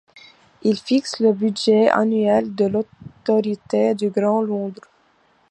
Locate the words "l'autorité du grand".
2.65-4.41